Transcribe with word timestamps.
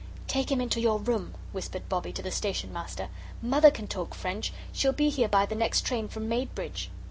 "Take 0.25 0.49
him 0.51 0.59
into 0.59 0.81
your 0.81 0.97
room," 0.97 1.35
whispered 1.51 1.87
Bobbie 1.87 2.11
to 2.13 2.23
the 2.23 2.31
Station 2.31 2.73
Master. 2.73 3.09
"Mother 3.39 3.69
can 3.69 3.85
talk 3.85 4.15
French. 4.15 4.51
She'll 4.71 4.93
be 4.93 5.09
here 5.09 5.29
by 5.29 5.45
the 5.45 5.53
next 5.53 5.81
train 5.85 6.07
from 6.07 6.27
Maidbridge." 6.27 6.89